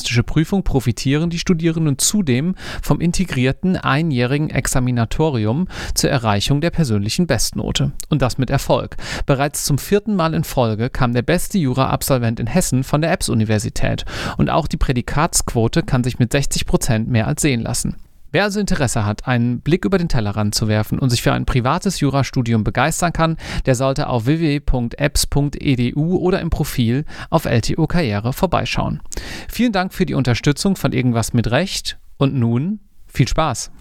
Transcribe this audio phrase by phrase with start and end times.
[0.00, 7.92] juristische Prüfung profitieren die Studierenden zudem vom integrierten einjährigen Examinatorium zur Erreichung der persönlichen Bestnote.
[8.08, 8.96] Und das mit Erfolg.
[9.26, 14.06] Bereits zum vierten Mal in Folge kam der beste Jura-Absolvent in Hessen von der EBS-Universität.
[14.38, 17.96] Und auch die Prädikatsquote kann sich mit 60 Prozent mehr als sehen lassen.
[18.32, 21.46] Wer also Interesse hat, einen Blick über den Tellerrand zu werfen und sich für ein
[21.46, 29.00] privates Jurastudium begeistern kann, der sollte auf www.apps.edu oder im Profil auf LTO Karriere vorbeischauen.
[29.48, 33.72] Vielen Dank für die Unterstützung von Irgendwas mit Recht und nun viel Spaß!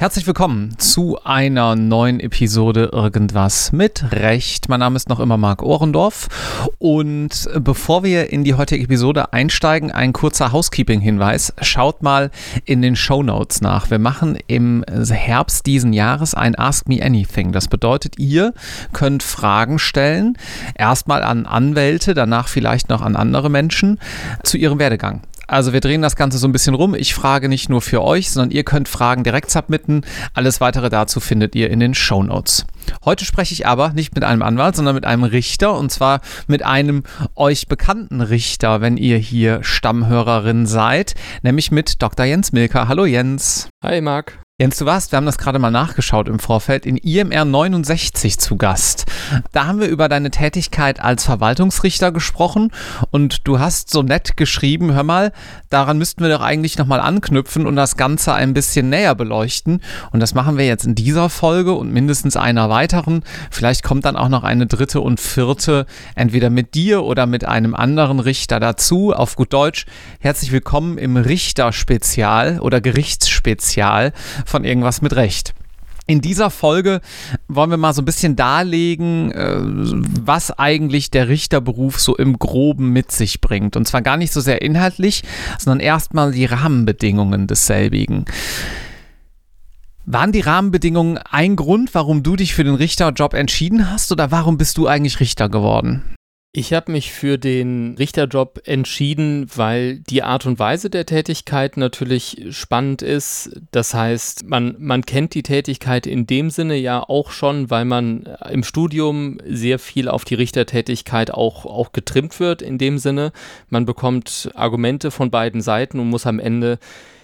[0.00, 4.68] Herzlich willkommen zu einer neuen Episode Irgendwas mit Recht.
[4.68, 6.28] Mein Name ist noch immer Marc Ohrendorf
[6.78, 11.52] und bevor wir in die heutige Episode einsteigen, ein kurzer Housekeeping-Hinweis.
[11.62, 12.30] Schaut mal
[12.64, 13.90] in den Show Notes nach.
[13.90, 17.50] Wir machen im Herbst diesen Jahres ein Ask Me Anything.
[17.50, 18.54] Das bedeutet, ihr
[18.92, 20.38] könnt Fragen stellen,
[20.76, 23.98] erstmal an Anwälte, danach vielleicht noch an andere Menschen
[24.44, 25.22] zu ihrem Werdegang.
[25.48, 26.94] Also wir drehen das Ganze so ein bisschen rum.
[26.94, 30.02] Ich frage nicht nur für euch, sondern ihr könnt Fragen direkt submitten.
[30.34, 32.66] Alles weitere dazu findet ihr in den Show Notes.
[33.04, 36.64] Heute spreche ich aber nicht mit einem Anwalt, sondern mit einem Richter und zwar mit
[36.64, 37.02] einem
[37.34, 42.26] euch bekannten Richter, wenn ihr hier Stammhörerin seid, nämlich mit Dr.
[42.26, 42.86] Jens Milker.
[42.86, 43.70] Hallo Jens.
[43.82, 44.38] Hi Marc.
[44.60, 48.56] Jens, du warst, wir haben das gerade mal nachgeschaut im Vorfeld, in IMR 69 zu
[48.56, 49.04] Gast.
[49.52, 52.72] Da haben wir über deine Tätigkeit als Verwaltungsrichter gesprochen
[53.12, 55.32] und du hast so nett geschrieben, hör mal,
[55.70, 59.80] daran müssten wir doch eigentlich nochmal anknüpfen und das Ganze ein bisschen näher beleuchten.
[60.10, 63.22] Und das machen wir jetzt in dieser Folge und mindestens einer weiteren.
[63.52, 65.86] Vielleicht kommt dann auch noch eine dritte und vierte,
[66.16, 69.14] entweder mit dir oder mit einem anderen Richter dazu.
[69.14, 69.86] Auf gut Deutsch,
[70.18, 74.12] herzlich willkommen im Richterspezial oder Gerichtsspezial
[74.48, 75.54] von irgendwas mit Recht.
[76.08, 77.02] In dieser Folge
[77.48, 82.94] wollen wir mal so ein bisschen darlegen, äh, was eigentlich der Richterberuf so im Groben
[82.94, 83.76] mit sich bringt.
[83.76, 85.22] Und zwar gar nicht so sehr inhaltlich,
[85.58, 88.24] sondern erstmal die Rahmenbedingungen desselbigen.
[90.06, 94.56] Waren die Rahmenbedingungen ein Grund, warum du dich für den Richterjob entschieden hast oder warum
[94.56, 96.16] bist du eigentlich Richter geworden?
[96.58, 102.46] Ich habe mich für den Richterjob entschieden, weil die Art und Weise der Tätigkeit natürlich
[102.50, 103.60] spannend ist.
[103.70, 108.24] Das heißt, man, man kennt die Tätigkeit in dem Sinne ja auch schon, weil man
[108.50, 113.30] im Studium sehr viel auf die Richtertätigkeit auch, auch getrimmt wird in dem Sinne.
[113.70, 116.80] Man bekommt Argumente von beiden Seiten und muss am Ende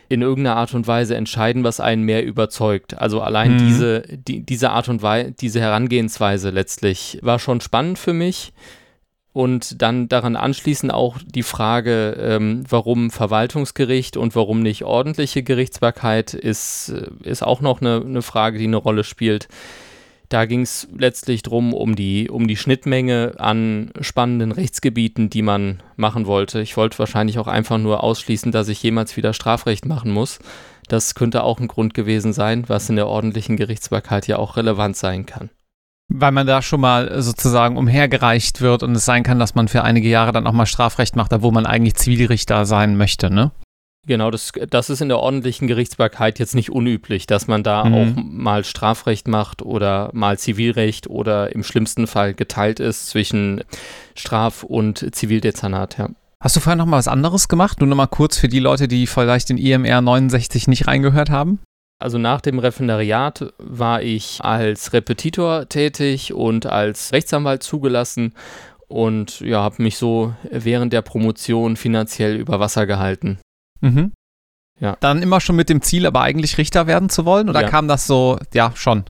[0.08, 2.96] in irgendeiner Art und Weise entscheiden, was einen mehr überzeugt.
[2.96, 3.58] Also allein mhm.
[3.58, 8.52] diese, die, diese Art und Weise, diese Herangehensweise letztlich war schon spannend für mich.
[9.34, 16.34] Und dann daran anschließend auch die Frage, ähm, warum Verwaltungsgericht und warum nicht ordentliche Gerichtsbarkeit,
[16.34, 19.48] ist, äh, ist auch noch eine, eine Frage, die eine Rolle spielt.
[20.28, 25.82] Da ging es letztlich drum um die, um die Schnittmenge an spannenden Rechtsgebieten, die man
[25.96, 26.60] machen wollte.
[26.60, 30.38] Ich wollte wahrscheinlich auch einfach nur ausschließen, dass ich jemals wieder Strafrecht machen muss.
[30.86, 34.96] Das könnte auch ein Grund gewesen sein, was in der ordentlichen Gerichtsbarkeit ja auch relevant
[34.96, 35.50] sein kann.
[36.12, 39.82] Weil man da schon mal sozusagen umhergereicht wird und es sein kann, dass man für
[39.82, 43.52] einige Jahre dann auch mal Strafrecht macht, da wo man eigentlich Zivilrichter sein möchte, ne?
[44.06, 47.94] Genau, das, das ist in der ordentlichen Gerichtsbarkeit jetzt nicht unüblich, dass man da mhm.
[47.94, 53.62] auch mal Strafrecht macht oder mal Zivilrecht oder im schlimmsten Fall geteilt ist zwischen
[54.14, 56.10] Straf- und Zivildezernat, ja.
[56.42, 57.80] Hast du vorher noch mal was anderes gemacht?
[57.80, 61.60] Nur noch mal kurz für die Leute, die vielleicht in IMR 69 nicht reingehört haben.
[61.98, 68.34] Also nach dem Referendariat war ich als Repetitor tätig und als Rechtsanwalt zugelassen
[68.88, 73.38] und ja, habe mich so während der Promotion finanziell über Wasser gehalten.
[73.80, 74.12] Mhm.
[74.80, 74.96] Ja.
[75.00, 77.48] Dann immer schon mit dem Ziel, aber eigentlich Richter werden zu wollen?
[77.48, 77.68] Oder ja.
[77.68, 79.04] kam das so, ja, schon?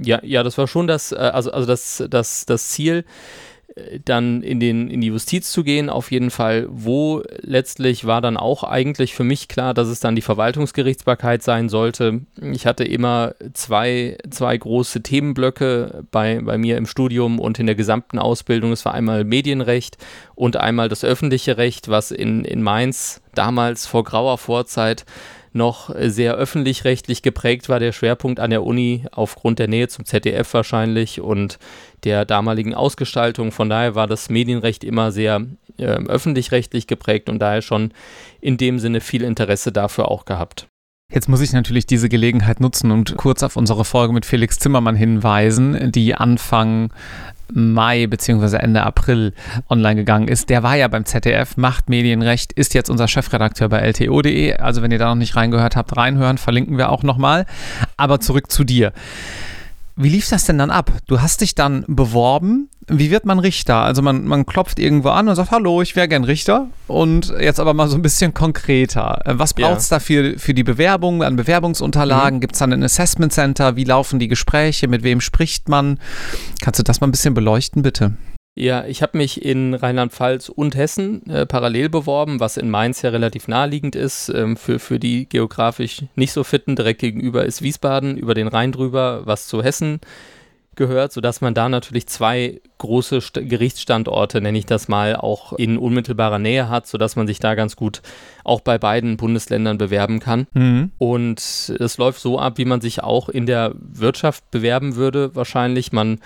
[0.00, 3.04] Ja, ja, das war schon das, äh, also, also das, das, das Ziel
[4.04, 6.66] dann in, den, in die Justiz zu gehen, auf jeden Fall.
[6.70, 11.68] Wo letztlich war dann auch eigentlich für mich klar, dass es dann die Verwaltungsgerichtsbarkeit sein
[11.68, 12.20] sollte.
[12.40, 17.74] Ich hatte immer zwei, zwei große Themenblöcke bei, bei mir im Studium und in der
[17.74, 18.72] gesamten Ausbildung.
[18.72, 19.96] Es war einmal Medienrecht
[20.34, 25.06] und einmal das öffentliche Recht, was in, in Mainz damals vor grauer Vorzeit
[25.54, 30.52] noch sehr öffentlich-rechtlich geprägt war der Schwerpunkt an der Uni, aufgrund der Nähe zum ZDF
[30.54, 31.58] wahrscheinlich und
[32.04, 33.52] der damaligen Ausgestaltung.
[33.52, 35.46] Von daher war das Medienrecht immer sehr
[35.78, 37.92] äh, öffentlich-rechtlich geprägt und daher schon
[38.40, 40.68] in dem Sinne viel Interesse dafür auch gehabt.
[41.12, 44.96] Jetzt muss ich natürlich diese Gelegenheit nutzen und kurz auf unsere Folge mit Felix Zimmermann
[44.96, 46.90] hinweisen, die Anfang
[47.54, 48.56] Mai bzw.
[48.56, 49.32] Ende April
[49.68, 50.50] online gegangen ist.
[50.50, 54.54] Der war ja beim ZDF, macht Medienrecht, ist jetzt unser Chefredakteur bei LTO.de.
[54.54, 57.46] Also wenn ihr da noch nicht reingehört habt, reinhören, verlinken wir auch nochmal.
[57.96, 58.92] Aber zurück zu dir.
[59.96, 60.90] Wie lief das denn dann ab?
[61.06, 62.68] Du hast dich dann beworben.
[62.88, 63.76] Wie wird man Richter?
[63.76, 66.68] Also man, man klopft irgendwo an und sagt, hallo, ich wäre gern Richter.
[66.88, 69.20] Und jetzt aber mal so ein bisschen konkreter.
[69.24, 69.96] Äh, was braucht es ja.
[69.96, 72.38] dafür für die Bewerbung, an Bewerbungsunterlagen?
[72.38, 72.40] Mhm.
[72.40, 73.76] Gibt es dann ein Assessment Center?
[73.76, 74.88] Wie laufen die Gespräche?
[74.88, 76.00] Mit wem spricht man?
[76.60, 78.14] Kannst du das mal ein bisschen beleuchten, bitte?
[78.54, 83.08] Ja, ich habe mich in Rheinland-Pfalz und Hessen äh, parallel beworben, was in Mainz ja
[83.08, 84.28] relativ naheliegend ist.
[84.28, 88.72] Ähm, für, für die geografisch nicht so fitten, direkt gegenüber ist Wiesbaden, über den Rhein
[88.72, 90.00] drüber, was zu Hessen
[90.74, 95.78] gehört, sodass man da natürlich zwei große St Gerichtsstandorte, nenne ich das mal, auch in
[95.78, 98.02] unmittelbarer Nähe hat, sodass man sich da ganz gut
[98.44, 100.46] auch bei beiden Bundesländern bewerben kann.
[100.52, 100.90] Mhm.
[100.98, 105.92] Und es läuft so ab, wie man sich auch in der Wirtschaft bewerben würde, wahrscheinlich.
[105.92, 106.20] Man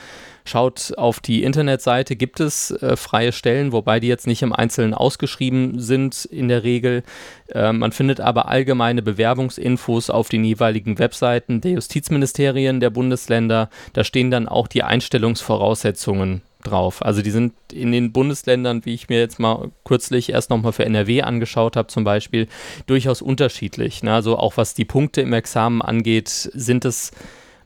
[0.46, 4.94] schaut auf die Internetseite, gibt es äh, freie Stellen, wobei die jetzt nicht im Einzelnen
[4.94, 7.02] ausgeschrieben sind in der Regel.
[7.48, 13.70] Äh, man findet aber allgemeine Bewerbungsinfos auf den jeweiligen Webseiten der Justizministerien der Bundesländer.
[13.92, 17.04] Da stehen dann auch die Einstellungsvoraussetzungen drauf.
[17.04, 20.84] Also die sind in den Bundesländern, wie ich mir jetzt mal kürzlich erst nochmal für
[20.84, 22.48] NRW angeschaut habe, zum Beispiel,
[22.86, 24.02] durchaus unterschiedlich.
[24.02, 24.12] Ne?
[24.12, 27.12] Also auch was die Punkte im Examen angeht, sind es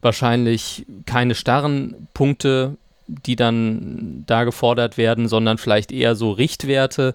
[0.02, 2.76] wahrscheinlich keine starren Punkte,
[3.06, 7.14] die dann da gefordert werden, sondern vielleicht eher so Richtwerte.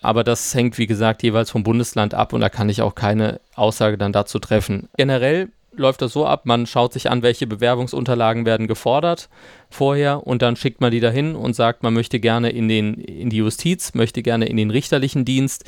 [0.00, 3.40] Aber das hängt, wie gesagt, jeweils vom Bundesland ab und da kann ich auch keine
[3.54, 4.88] Aussage dann dazu treffen.
[4.96, 9.28] Generell läuft das so ab, man schaut sich an, welche Bewerbungsunterlagen werden gefordert
[9.70, 13.30] vorher und dann schickt man die dahin und sagt, man möchte gerne in, den, in
[13.30, 15.64] die Justiz, möchte gerne in den richterlichen Dienst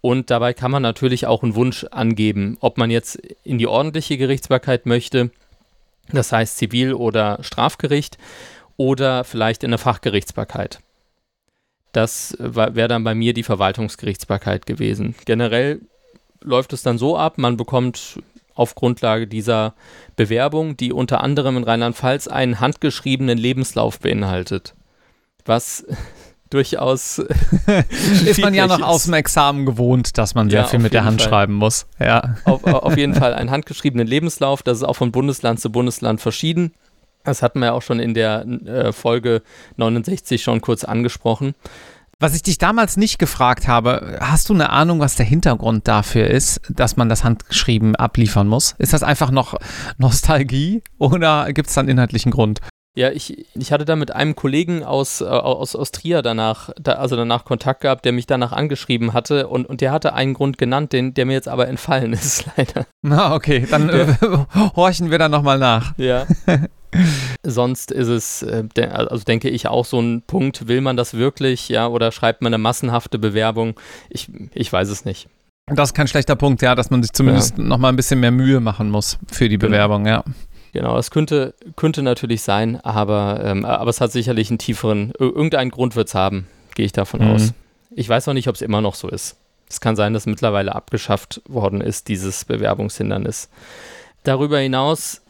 [0.00, 4.18] und dabei kann man natürlich auch einen Wunsch angeben, ob man jetzt in die ordentliche
[4.18, 5.30] Gerichtsbarkeit möchte,
[6.12, 8.18] das heißt Zivil- oder Strafgericht
[8.76, 10.80] oder vielleicht in der Fachgerichtsbarkeit.
[11.92, 15.14] Das wäre dann bei mir die Verwaltungsgerichtsbarkeit gewesen.
[15.24, 15.80] Generell
[16.42, 18.20] läuft es dann so ab, man bekommt
[18.54, 19.74] auf Grundlage dieser
[20.16, 24.74] Bewerbung, die unter anderem in Rheinland-Pfalz einen handgeschriebenen Lebenslauf beinhaltet.
[25.44, 25.86] Was
[26.50, 27.18] durchaus
[28.26, 31.04] ist man ja noch aus dem Examen gewohnt, dass man sehr ja, viel mit der
[31.04, 31.30] Hand Fall.
[31.30, 31.86] schreiben muss.
[31.98, 32.36] Ja.
[32.44, 36.72] Auf, auf jeden Fall einen handgeschriebenen Lebenslauf, das ist auch von Bundesland zu Bundesland verschieden.
[37.24, 39.42] Das hatten wir ja auch schon in der äh, Folge
[39.76, 41.54] 69 schon kurz angesprochen.
[42.18, 46.28] Was ich dich damals nicht gefragt habe, hast du eine Ahnung, was der Hintergrund dafür
[46.28, 48.74] ist, dass man das handgeschrieben abliefern muss?
[48.78, 49.58] Ist das einfach noch
[49.98, 52.60] Nostalgie oder gibt es da einen inhaltlichen Grund?
[52.96, 56.92] Ja, ich, ich hatte da mit einem Kollegen aus, äh, aus, aus Trier danach, da,
[56.92, 60.56] also danach Kontakt gehabt, der mich danach angeschrieben hatte und, und der hatte einen Grund
[60.56, 62.86] genannt, den, der mir jetzt aber entfallen ist, leider.
[63.02, 64.06] Na, okay, dann äh,
[64.76, 65.92] horchen wir da nochmal nach.
[65.98, 66.26] Ja.
[67.42, 71.12] Sonst ist es, äh, de also denke ich, auch so ein Punkt, will man das
[71.12, 73.78] wirklich, ja, oder schreibt man eine massenhafte Bewerbung?
[74.08, 75.28] Ich, ich weiß es nicht.
[75.66, 77.64] Das ist kein schlechter Punkt, ja, dass man sich zumindest ja.
[77.64, 79.72] nochmal ein bisschen mehr Mühe machen muss für die genau.
[79.72, 80.16] Bewerbung, genau.
[80.16, 80.24] ja.
[80.76, 85.70] Genau, das könnte, könnte natürlich sein, aber, ähm, aber es hat sicherlich einen tieferen, irgendeinen
[85.70, 87.30] Grund wird es haben, gehe ich davon mhm.
[87.30, 87.54] aus.
[87.92, 89.36] Ich weiß noch nicht, ob es immer noch so ist.
[89.70, 93.48] Es kann sein, dass mittlerweile abgeschafft worden ist, dieses Bewerbungshindernis.
[94.22, 95.22] Darüber hinaus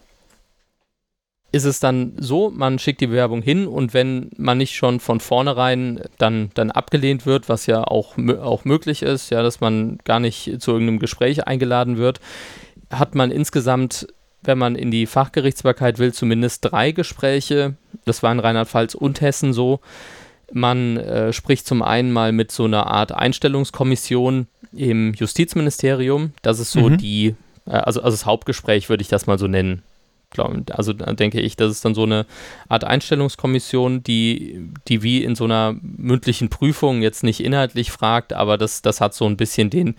[1.52, 5.20] ist es dann so, man schickt die Bewerbung hin und wenn man nicht schon von
[5.20, 10.18] vornherein dann, dann abgelehnt wird, was ja auch, auch möglich ist, ja, dass man gar
[10.18, 12.18] nicht zu irgendeinem Gespräch eingeladen wird,
[12.90, 14.08] hat man insgesamt
[14.42, 17.74] wenn man in die Fachgerichtsbarkeit will, zumindest drei Gespräche.
[18.04, 19.80] Das war in Rheinland-Pfalz und Hessen so.
[20.52, 26.32] Man äh, spricht zum einen mal mit so einer Art Einstellungskommission im Justizministerium.
[26.42, 26.98] Das ist so mhm.
[26.98, 27.34] die,
[27.66, 29.82] äh, also, also das Hauptgespräch würde ich das mal so nennen.
[30.70, 32.26] Also denke ich, das ist dann so eine
[32.68, 38.58] Art Einstellungskommission, die, die wie in so einer mündlichen Prüfung jetzt nicht inhaltlich fragt, aber
[38.58, 39.94] das, das hat so ein bisschen den,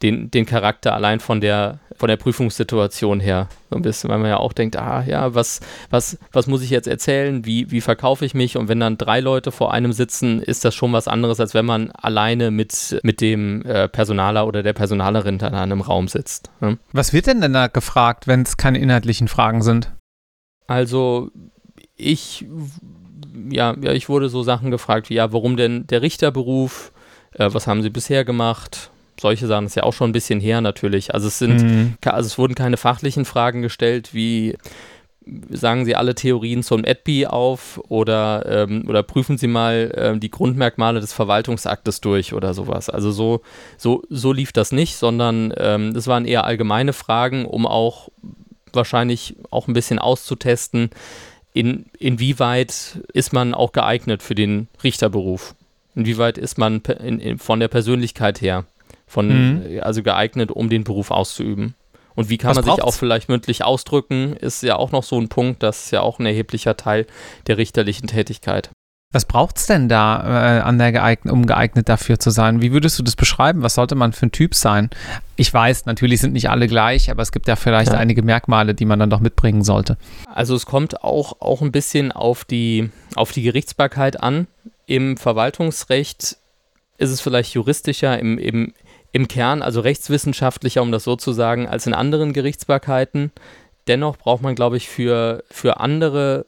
[0.00, 3.48] den, den Charakter allein von der, von der Prüfungssituation her.
[3.70, 6.70] So ein bisschen, weil man ja auch denkt, ah ja, was, was, was muss ich
[6.70, 7.44] jetzt erzählen?
[7.44, 8.56] Wie, wie verkaufe ich mich?
[8.56, 11.64] Und wenn dann drei Leute vor einem sitzen, ist das schon was anderes, als wenn
[11.64, 16.50] man alleine mit, mit dem äh, Personaler oder der Personalerin dann in einem Raum sitzt.
[16.60, 16.78] Ne?
[16.92, 19.90] Was wird denn denn da gefragt, wenn es keine inhaltlichen Fragen sind?
[20.66, 21.30] Also
[21.96, 22.46] ich,
[23.50, 26.92] ja, ja, ich wurde so Sachen gefragt wie, ja, warum denn der Richterberuf?
[27.32, 28.90] Äh, was haben Sie bisher gemacht?
[29.22, 31.14] Solche Sachen ist ja auch schon ein bisschen her natürlich.
[31.14, 31.94] Also es sind, mhm.
[32.04, 34.56] also es wurden keine fachlichen Fragen gestellt, wie
[35.50, 40.30] sagen Sie alle Theorien zum EDBI auf oder, ähm, oder prüfen Sie mal ähm, die
[40.30, 42.90] Grundmerkmale des Verwaltungsaktes durch oder sowas.
[42.90, 43.40] Also so,
[43.76, 48.08] so, so lief das nicht, sondern ähm, das waren eher allgemeine Fragen, um auch
[48.72, 50.90] wahrscheinlich auch ein bisschen auszutesten,
[51.54, 55.54] in, inwieweit ist man auch geeignet für den Richterberuf.
[55.94, 58.64] Inwieweit ist man in, in, von der Persönlichkeit her,
[59.12, 59.28] von,
[59.74, 59.80] mhm.
[59.82, 61.74] also geeignet, um den Beruf auszuüben.
[62.14, 62.76] Und wie kann Was man braucht's?
[62.76, 66.00] sich auch vielleicht mündlich ausdrücken, ist ja auch noch so ein Punkt, das ist ja
[66.00, 67.06] auch ein erheblicher Teil
[67.46, 68.70] der richterlichen Tätigkeit.
[69.14, 72.62] Was braucht es denn da, äh, an der geeignet, um geeignet dafür zu sein?
[72.62, 73.62] Wie würdest du das beschreiben?
[73.62, 74.88] Was sollte man für ein Typ sein?
[75.36, 77.98] Ich weiß, natürlich sind nicht alle gleich, aber es gibt ja vielleicht ja.
[77.98, 79.98] einige Merkmale, die man dann doch mitbringen sollte.
[80.34, 84.46] Also es kommt auch, auch ein bisschen auf die, auf die Gerichtsbarkeit an.
[84.86, 86.38] Im Verwaltungsrecht
[86.96, 88.72] ist es vielleicht juristischer, im, im,
[89.12, 93.30] im Kern, also rechtswissenschaftlicher, um das so zu sagen, als in anderen Gerichtsbarkeiten.
[93.86, 96.46] Dennoch braucht man, glaube ich, für, für andere,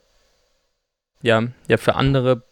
[1.21, 2.43] ja, ja, für andere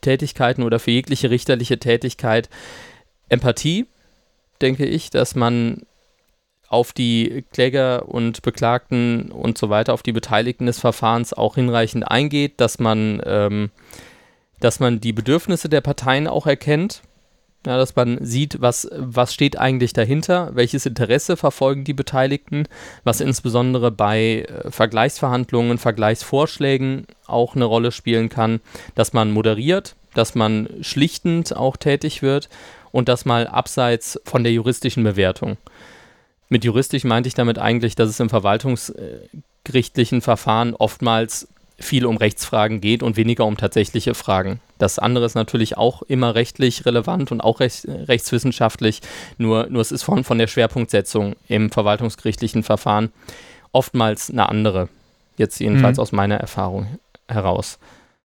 [0.00, 2.48] Tätigkeiten oder für jegliche richterliche Tätigkeit
[3.28, 3.86] Empathie,
[4.60, 5.82] denke ich, dass man
[6.68, 12.10] auf die Kläger und Beklagten und so weiter, auf die Beteiligten des Verfahrens auch hinreichend
[12.10, 13.70] eingeht, dass man, ähm,
[14.60, 17.02] dass man die Bedürfnisse der Parteien auch erkennt,
[17.66, 22.66] ja, dass man sieht, was, was steht eigentlich dahinter, welches Interesse verfolgen die Beteiligten,
[23.04, 28.60] was insbesondere bei äh, Vergleichsverhandlungen, Vergleichsvorschlägen auch eine Rolle spielen kann,
[28.94, 32.48] dass man moderiert, dass man schlichtend auch tätig wird
[32.92, 35.56] und das mal abseits von der juristischen Bewertung.
[36.48, 41.48] Mit juristisch meinte ich damit eigentlich, dass es im verwaltungsgerichtlichen Verfahren oftmals
[41.78, 44.60] viel um Rechtsfragen geht und weniger um tatsächliche Fragen.
[44.78, 49.00] Das andere ist natürlich auch immer rechtlich relevant und auch recht, rechtswissenschaftlich,
[49.36, 53.12] nur, nur es ist von, von der Schwerpunktsetzung im verwaltungsgerichtlichen Verfahren
[53.72, 54.88] oftmals eine andere.
[55.36, 56.02] Jetzt jedenfalls mhm.
[56.02, 57.78] aus meiner Erfahrung heraus.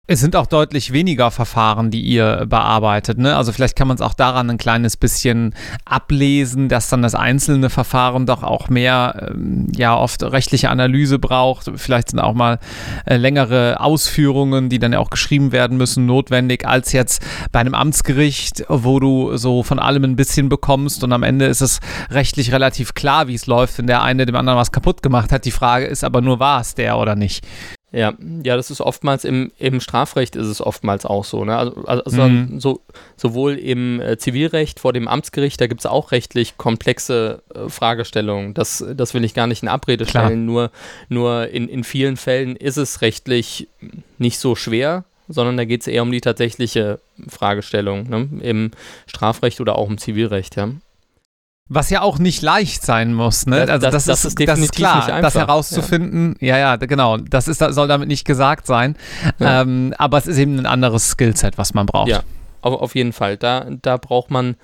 [0.07, 3.17] Es sind auch deutlich weniger Verfahren, die ihr bearbeitet.
[3.17, 3.35] Ne?
[3.35, 5.55] Also vielleicht kann man es auch daran ein kleines bisschen
[5.87, 11.71] ablesen, dass dann das einzelne Verfahren doch auch mehr, ähm, ja, oft rechtliche Analyse braucht.
[11.77, 12.59] Vielleicht sind auch mal
[13.07, 17.75] äh, längere Ausführungen, die dann ja auch geschrieben werden müssen, notwendig, als jetzt bei einem
[17.75, 21.81] Amtsgericht, wo du so von allem ein bisschen bekommst und am Ende ist es
[22.11, 25.47] rechtlich relativ klar, wie es läuft, wenn der eine dem anderen was kaputt gemacht hat.
[25.47, 27.43] Die Frage ist aber nur, war es der oder nicht?
[27.95, 31.45] Ja, ja, das ist oftmals im, im Strafrecht ist es oftmals auch so.
[31.45, 31.57] Ne?
[31.57, 32.59] Also, also mhm.
[32.59, 32.81] so,
[33.17, 38.53] sowohl im äh, Zivilrecht vor dem Amtsgericht, da gibt es auch rechtlich komplexe äh, Fragestellungen.
[38.53, 40.27] Das, das will ich gar nicht in Abrede Klar.
[40.27, 40.45] stellen.
[40.45, 40.73] Nur,
[41.09, 43.69] nur in, in vielen Fällen ist es rechtlich
[44.19, 46.99] nicht so schwer, sondern da geht es eher um die tatsächliche
[47.29, 48.29] Fragestellung ne?
[48.43, 48.73] im
[49.07, 50.57] Strafrecht oder auch im Zivilrecht.
[50.57, 50.71] Ja.
[51.71, 53.63] Was ja auch nicht leicht sein muss, ne?
[53.63, 56.37] Also das, das, das, ist, das ist klar, das herauszufinden.
[56.39, 56.59] Ja.
[56.59, 57.17] ja, ja, genau.
[57.17, 58.97] Das ist, soll damit nicht gesagt sein.
[59.39, 59.63] Ja.
[59.63, 62.11] Ähm, aber es ist eben ein anderes Skillset, was man braucht.
[62.11, 62.23] Ja,
[62.61, 63.39] auf, auf jeden Fall.
[63.39, 64.57] Da, da braucht man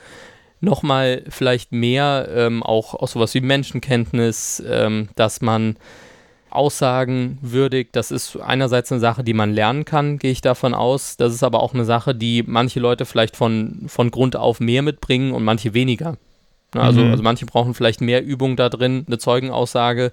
[0.60, 5.76] nochmal vielleicht mehr, ähm, auch, auch sowas wie Menschenkenntnis, ähm, dass man
[6.50, 7.96] Aussagen würdigt.
[7.96, 11.16] Das ist einerseits eine Sache, die man lernen kann, gehe ich davon aus.
[11.16, 14.82] Das ist aber auch eine Sache, die manche Leute vielleicht von, von Grund auf mehr
[14.82, 16.18] mitbringen und manche weniger.
[16.74, 17.10] Ne, also, mhm.
[17.10, 20.12] also manche brauchen vielleicht mehr Übung da drin, eine Zeugenaussage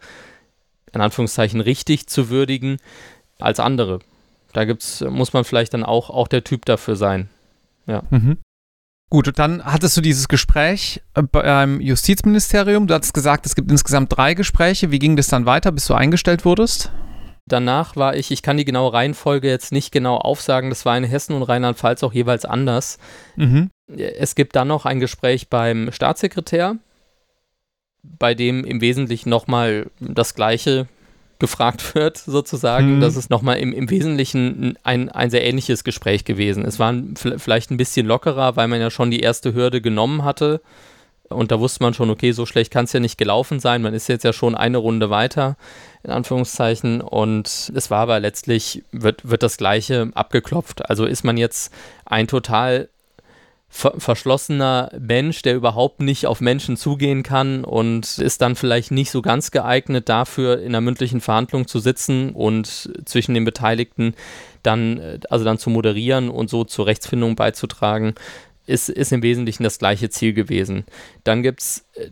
[0.94, 2.78] in Anführungszeichen richtig zu würdigen
[3.40, 4.00] als andere.
[4.54, 7.30] Da gibt's, muss man vielleicht dann auch, auch der Typ dafür sein.
[7.86, 8.04] Ja.
[8.10, 8.38] Mhm.
[9.10, 12.88] Gut, dann hattest du dieses Gespräch äh, beim Justizministerium.
[12.88, 14.92] Du hattest gesagt, es gibt insgesamt drei Gespräche.
[14.92, 16.92] Wie ging das dann weiter, bis du eingestellt wurdest?
[17.48, 21.06] Danach war ich, ich kann die genaue Reihenfolge jetzt nicht genau aufsagen, das war in
[21.06, 22.98] Hessen und Rheinland-Pfalz auch jeweils anders.
[23.38, 23.70] Mhm.
[23.88, 26.76] Es gibt dann noch ein Gespräch beim Staatssekretär,
[28.04, 30.88] bei dem im Wesentlichen nochmal das Gleiche
[31.40, 32.98] gefragt wird, sozusagen.
[32.98, 33.02] Mhm.
[33.02, 36.66] Das ist nochmal im, im Wesentlichen ein, ein sehr ähnliches Gespräch gewesen.
[36.66, 40.62] Es war vielleicht ein bisschen lockerer, weil man ja schon die erste Hürde genommen hatte.
[41.30, 43.82] Und da wusste man schon, okay, so schlecht kann es ja nicht gelaufen sein.
[43.82, 45.58] Man ist jetzt ja schon eine Runde weiter,
[46.04, 47.02] in Anführungszeichen.
[47.02, 50.90] Und es war aber letztlich, wird, wird das Gleiche abgeklopft.
[50.90, 51.74] Also ist man jetzt
[52.06, 52.90] ein total
[53.70, 59.12] ver verschlossener Mensch, der überhaupt nicht auf Menschen zugehen kann und ist dann vielleicht nicht
[59.12, 64.16] so ganz geeignet dafür, in einer mündlichen Verhandlung zu sitzen und zwischen den Beteiligten
[64.64, 68.16] dann, also dann zu moderieren und so zur Rechtsfindung beizutragen,
[68.68, 70.86] ist, ist im Wesentlichen das gleiche Ziel gewesen.
[71.24, 72.10] Dann gibt es äh,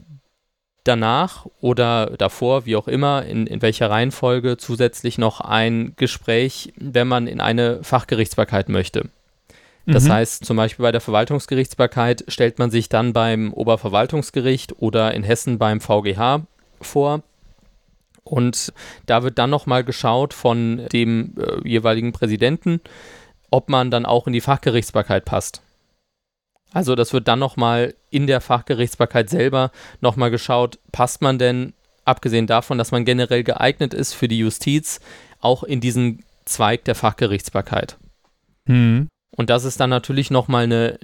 [0.83, 7.07] danach oder davor, wie auch immer, in, in welcher Reihenfolge zusätzlich noch ein Gespräch, wenn
[7.07, 9.09] man in eine Fachgerichtsbarkeit möchte.
[9.87, 10.13] Das mhm.
[10.13, 15.59] heißt, zum Beispiel bei der Verwaltungsgerichtsbarkeit stellt man sich dann beim Oberverwaltungsgericht oder in Hessen
[15.59, 16.41] beim VGH
[16.81, 17.21] vor.
[18.23, 18.73] Und
[19.05, 22.81] da wird dann nochmal geschaut von dem äh, jeweiligen Präsidenten,
[23.51, 25.61] ob man dann auch in die Fachgerichtsbarkeit passt.
[26.75, 31.71] Also das wird dann nochmal in der Fachgerichtsbarkeit selber nochmal geschaut, passt man denn,
[32.03, 34.99] abgesehen davon, dass man generell geeignet ist für die Justiz,
[35.39, 37.95] auch in diesen Zweig der Fachgerichtsbarkeit.
[38.65, 39.07] Mhm.
[39.37, 40.99] Und das ist dann natürlich nochmal ein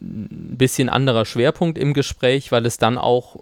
[0.58, 3.38] bisschen anderer Schwerpunkt im Gespräch, weil es dann auch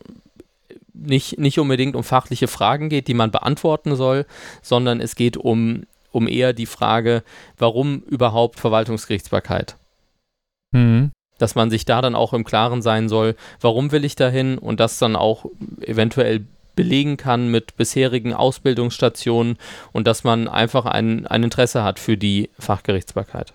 [0.93, 4.27] nicht, nicht unbedingt um fachliche Fragen geht, die man beantworten soll,
[4.62, 7.24] sondern es geht um, um eher die Frage,
[7.57, 9.77] warum überhaupt Verwaltungsgerichtsbarkeit?
[10.74, 11.09] Mhm.
[11.39, 14.79] Dass man sich da dann auch im Klaren sein soll, warum will ich dahin und
[14.79, 15.46] das dann auch
[15.81, 19.58] eventuell belegen kann mit bisherigen Ausbildungsstationen
[19.91, 23.53] und dass man einfach ein, ein Interesse hat für die Fachgerichtsbarkeit.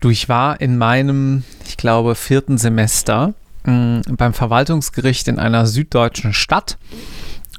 [0.00, 3.32] Du, ich war in meinem, ich glaube, vierten Semester
[3.64, 6.76] mh, mm, beim Verwaltungsgericht in einer süddeutschen Stadt.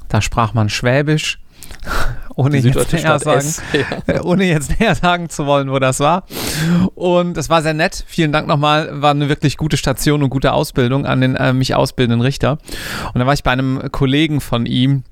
[0.08, 1.40] Da sprach man Schwäbisch.
[2.36, 3.54] Ohne jetzt, näher sagen,
[4.06, 4.22] ja.
[4.22, 6.24] ohne jetzt näher sagen zu wollen, wo das war.
[6.94, 8.04] Und es war sehr nett.
[8.06, 9.02] Vielen Dank nochmal.
[9.02, 12.58] War eine wirklich gute Station und gute Ausbildung an den äh, mich ausbildenden Richter.
[13.12, 15.04] Und da war ich bei einem Kollegen von ihm,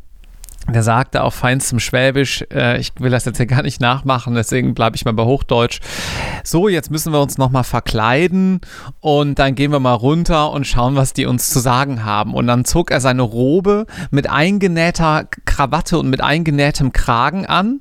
[0.72, 4.74] der sagte auf feinstem Schwäbisch, äh, ich will das jetzt hier gar nicht nachmachen, deswegen
[4.74, 5.80] bleibe ich mal bei Hochdeutsch.
[6.44, 8.60] So, jetzt müssen wir uns nochmal verkleiden
[9.00, 12.34] und dann gehen wir mal runter und schauen, was die uns zu sagen haben.
[12.34, 17.80] Und dann zog er seine Robe mit eingenähter Krawatte und mit eingenähtem Kragen an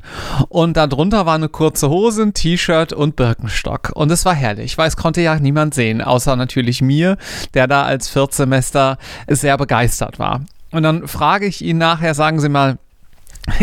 [0.50, 3.92] und darunter war eine kurze Hose, ein T-Shirt und Birkenstock.
[3.94, 7.18] Und es war herrlich, weil es konnte ja niemand sehen, außer natürlich mir,
[7.54, 10.42] der da als Viertsemester sehr begeistert war.
[10.78, 12.78] Und dann frage ich ihn nachher, sagen Sie mal,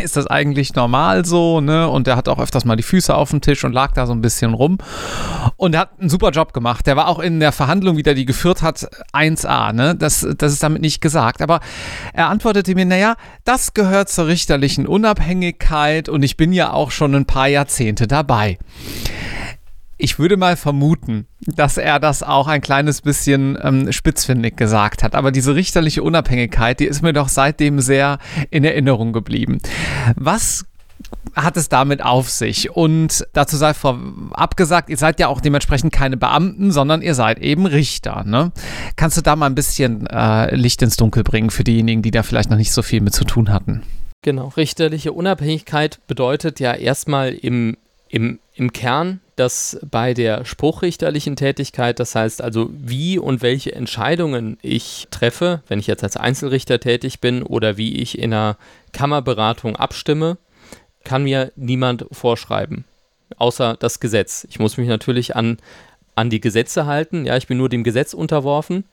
[0.03, 1.89] ist das eigentlich normal so, ne?
[1.89, 4.13] Und der hat auch öfters mal die Füße auf dem Tisch und lag da so
[4.13, 4.79] ein bisschen rum.
[5.57, 6.89] Und er hat einen super Job gemacht.
[6.89, 9.95] Der war auch in der Verhandlung, wie der die geführt hat, 1A, ne?
[9.95, 11.41] Das, das ist damit nicht gesagt.
[11.41, 11.61] Aber
[12.15, 17.15] er antwortete mir, naja, das gehört zur richterlichen Unabhängigkeit und ich bin ja auch schon
[17.15, 18.59] ein paar Jahrzehnte dabei
[19.97, 25.15] ich würde mal vermuten, dass er das auch ein kleines bisschen ähm, spitzfindig gesagt hat.
[25.15, 28.19] Aber diese richterliche Unabhängigkeit, die ist mir doch seitdem sehr
[28.51, 29.59] in Erinnerung geblieben.
[30.17, 30.67] Was
[31.35, 32.71] hat es damit auf sich?
[32.71, 37.39] Und dazu sei vorab gesagt, ihr seid ja auch dementsprechend keine Beamten, sondern ihr seid
[37.39, 38.25] eben Richter.
[38.25, 38.53] Ne?
[38.97, 42.23] Kannst du da mal ein bisschen äh, Licht ins Dunkel bringen für diejenigen, die da
[42.23, 43.83] vielleicht noch nicht so viel mit zu tun hatten?
[44.23, 47.77] Genau, richterliche Unabhängigkeit bedeutet ja erstmal im,
[48.15, 54.57] im, im Kern, dass bei der spruchrichterlichen Tätigkeit, das heißt also, wie und welche Entscheidungen
[54.63, 58.57] ich treffe, wenn ich jetzt als Einzelrichter tätig bin oder wie ich in einer
[58.93, 60.39] Kammerberatung abstimme,
[61.03, 62.85] kann mir niemand vorschreiben,
[63.37, 64.47] außer das Gesetz.
[64.49, 65.59] Ich muss mich natürlich an,
[66.15, 67.27] an die Gesetze halten.
[67.27, 68.85] Ja, ich bin nur dem Gesetz unterworfen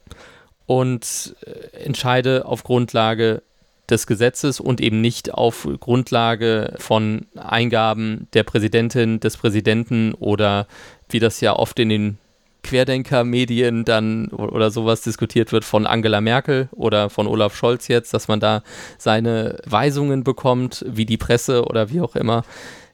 [0.66, 3.44] und äh, entscheide auf Grundlage
[3.92, 10.68] des Gesetzes und eben nicht auf Grundlage von Eingaben der Präsidentin, des Präsidenten oder
[11.10, 12.18] wie das ja oft in den
[12.64, 18.28] Querdenker-Medien dann oder sowas diskutiert wird von Angela Merkel oder von Olaf Scholz jetzt, dass
[18.28, 18.64] man da
[18.98, 22.44] seine Weisungen bekommt, wie die Presse oder wie auch immer.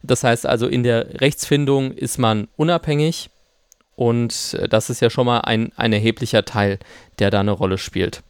[0.03, 3.29] Das heißt also, in der Rechtsfindung ist man unabhängig
[3.95, 6.79] und das ist ja schon mal ein, ein erheblicher Teil,
[7.19, 8.23] der da eine Rolle spielt.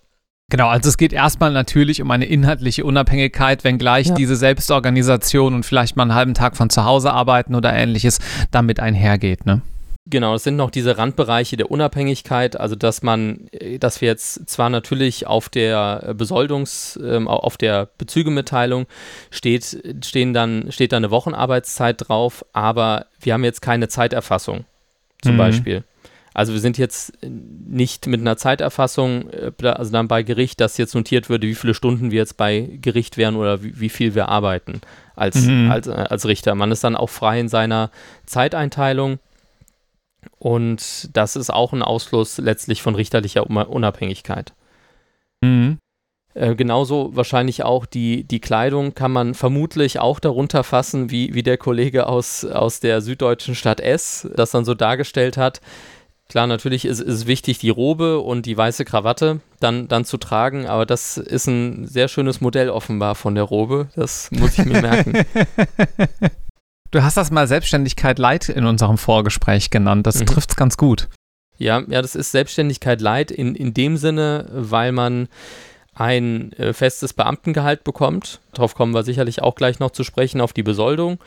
[0.50, 4.16] Genau, also es geht erstmal natürlich um eine inhaltliche Unabhängigkeit, wenngleich ja.
[4.16, 8.20] diese Selbstorganisation und vielleicht mal einen halben Tag von zu Hause arbeiten oder ähnliches
[8.52, 9.62] damit einhergeht, ne?
[10.10, 13.50] Genau, es sind noch diese Randbereiche der Unabhängigkeit, also dass man,
[13.82, 18.86] dass wir jetzt zwar natürlich auf der Besoldungs-, ähm, auf der Bezügemitteilung
[19.32, 24.64] steht, stehen dann, steht da eine Wochenarbeitszeit drauf, aber wir haben jetzt keine Zeiterfassung,
[25.22, 25.40] zum mhm.
[25.40, 25.84] Beispiel.
[26.38, 30.94] Also wir sind jetzt nicht mit einer Zeiterfassung, äh, also dann bei Gericht, dass jetzt
[30.94, 34.30] notiert würde, wie viele Stunden wir jetzt bei Gericht wären oder wie, wie viel wir
[34.30, 34.82] arbeiten
[35.16, 35.72] als, mhm.
[35.72, 36.54] als, äh, als Richter.
[36.54, 37.90] Man ist dann auch frei in seiner
[38.28, 39.18] Zeiteinteilung.
[40.38, 44.54] Und das ist auch ein Ausschluss letztlich von richterlicher Unabhängigkeit.
[45.42, 45.80] Mhm.
[46.36, 51.42] Äh, genauso wahrscheinlich auch die, die Kleidung kann man vermutlich auch darunter fassen, wie, wie
[51.42, 55.62] der Kollege aus, aus der süddeutschen Stadt S das dann so dargestellt hat.
[56.30, 60.68] Klar, natürlich ist es wichtig, die Robe und die weiße Krawatte dann, dann zu tragen,
[60.68, 63.88] aber das ist ein sehr schönes Modell offenbar von der Robe.
[63.96, 65.14] Das muss ich mir merken.
[66.92, 70.08] Du hast das mal Selbstständigkeit Light in unserem Vorgespräch genannt.
[70.08, 70.26] Das mhm.
[70.26, 71.10] trifft es ganz gut.
[71.58, 75.28] Ja, ja, das ist Selbstständigkeit Light in, in dem Sinne, weil man
[75.94, 78.40] ein äh, festes Beamtengehalt bekommt.
[78.54, 81.20] Darauf kommen wir sicherlich auch gleich noch zu sprechen, auf die Besoldung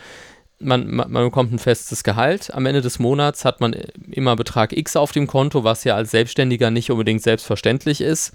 [0.61, 2.53] man, man, bekommt ein festes Gehalt.
[2.55, 6.11] Am Ende des Monats hat man immer Betrag X auf dem Konto, was ja als
[6.11, 8.33] Selbstständiger nicht unbedingt selbstverständlich ist.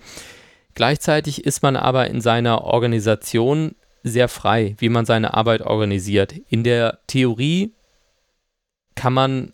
[0.73, 6.33] Gleichzeitig ist man aber in seiner Organisation sehr frei, wie man seine Arbeit organisiert.
[6.49, 7.73] In der Theorie
[8.95, 9.53] kann man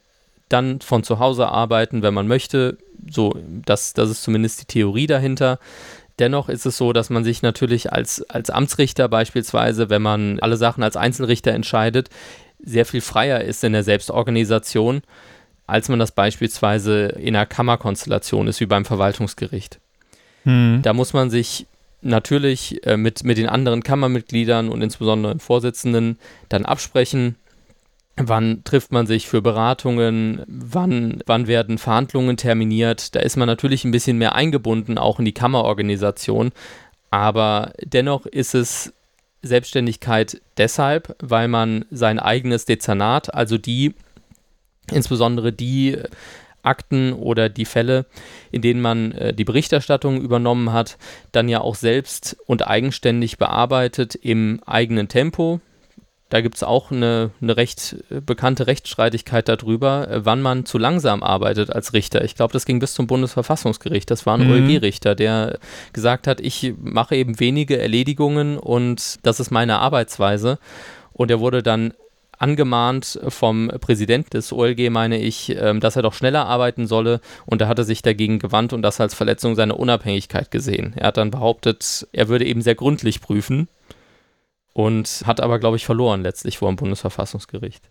[0.49, 2.77] dann von zu Hause arbeiten, wenn man möchte.
[3.09, 5.59] So, das, das ist zumindest die Theorie dahinter.
[6.19, 10.57] Dennoch ist es so, dass man sich natürlich als, als Amtsrichter beispielsweise, wenn man alle
[10.57, 12.09] Sachen als Einzelrichter entscheidet,
[12.63, 15.01] sehr viel freier ist in der Selbstorganisation,
[15.67, 19.79] als man das beispielsweise in einer Kammerkonstellation ist, wie beim Verwaltungsgericht.
[20.43, 20.81] Mhm.
[20.81, 21.65] Da muss man sich
[22.01, 26.17] natürlich äh, mit, mit den anderen Kammermitgliedern und insbesondere den Vorsitzenden
[26.49, 27.35] dann absprechen,
[28.17, 33.15] wann trifft man sich für Beratungen, wann, wann werden Verhandlungen terminiert.
[33.15, 36.51] Da ist man natürlich ein bisschen mehr eingebunden, auch in die Kammerorganisation.
[37.09, 38.93] Aber dennoch ist es
[39.41, 43.95] Selbstständigkeit deshalb, weil man sein eigenes Dezernat, also die,
[44.91, 45.97] insbesondere die
[46.63, 48.05] Akten oder die Fälle,
[48.51, 50.97] in denen man äh, die Berichterstattung übernommen hat,
[51.31, 55.59] dann ja auch selbst und eigenständig bearbeitet im eigenen Tempo.
[56.31, 60.77] Da gibt es auch eine, eine recht äh, bekannte Rechtsstreitigkeit darüber, äh, wann man zu
[60.77, 62.23] langsam arbeitet als Richter.
[62.23, 64.09] Ich glaube, das ging bis zum Bundesverfassungsgericht.
[64.09, 64.53] Das war ein mhm.
[64.53, 65.59] OLG-Richter, der
[65.91, 70.57] gesagt hat, ich mache eben wenige Erledigungen und das ist meine Arbeitsweise.
[71.11, 71.93] Und er wurde dann
[72.37, 77.59] angemahnt vom Präsident des OLG, meine ich, ähm, dass er doch schneller arbeiten solle und
[77.59, 80.93] da hat er sich dagegen gewandt und das als Verletzung seiner Unabhängigkeit gesehen.
[80.95, 83.67] Er hat dann behauptet, er würde eben sehr gründlich prüfen
[84.73, 87.89] und hat aber, glaube ich, verloren letztlich vor dem Bundesverfassungsgericht.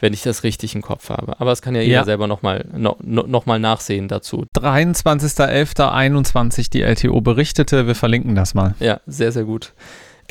[0.00, 1.38] Wenn ich das richtig im Kopf habe.
[1.38, 2.04] Aber das kann ja jeder ja.
[2.04, 4.46] selber nochmal no, noch mal nachsehen dazu.
[4.56, 7.86] 23.11.21 die LTO berichtete.
[7.86, 8.74] Wir verlinken das mal.
[8.80, 9.74] Ja, sehr, sehr gut.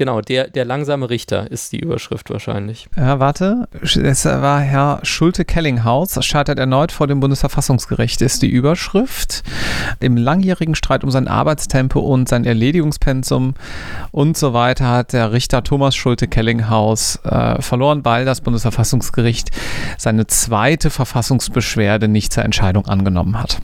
[0.02, 2.88] Genau, der, der langsame Richter ist die Überschrift wahrscheinlich.
[2.98, 3.68] Ja, warte.
[3.84, 9.44] Es war Herr Schulte-Kellinghaus, scheitert erneut vor dem Bundesverfassungsgericht, ist die Überschrift.
[10.00, 13.54] Im langjährigen Streit um sein Arbeitstempo und sein Erledigungspensum
[14.10, 19.52] und so weiter hat der Richter Thomas Schulte-Kellinghaus äh, verloren, weil das Bundesverfassungsgericht
[20.00, 23.60] seine zweite Verfassungsbeschwerde nicht zur Entscheidung angenommen hat.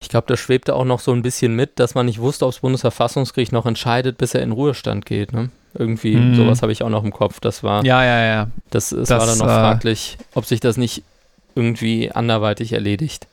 [0.00, 2.52] Ich glaube, da schwebte auch noch so ein bisschen mit, dass man nicht wusste, ob
[2.52, 5.34] das Bundesverfassungsgericht noch entscheidet, bis er in Ruhestand geht.
[5.34, 5.50] Ne?
[5.74, 6.34] Irgendwie, mhm.
[6.34, 7.40] sowas habe ich auch noch im Kopf.
[7.40, 7.84] Das war.
[7.84, 8.48] Ja, ja, ja.
[8.70, 11.02] Das, das, das war dann noch äh, fraglich, ob sich das nicht
[11.54, 13.26] irgendwie anderweitig erledigt.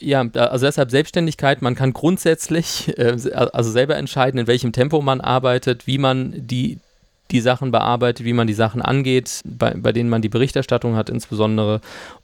[0.00, 5.20] Ja, also deshalb Selbstständigkeit, man kann grundsätzlich äh, also selber entscheiden, in welchem Tempo man
[5.20, 6.78] arbeitet, wie man die,
[7.30, 11.08] die Sachen bearbeitet, wie man die Sachen angeht, bei, bei denen man die Berichterstattung hat
[11.08, 11.80] insbesondere.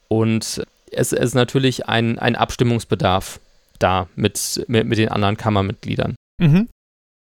[0.08, 3.38] Und es ist natürlich ein, ein Abstimmungsbedarf
[3.78, 6.16] da mit, mit, mit den anderen Kammermitgliedern.
[6.40, 6.68] Mhm.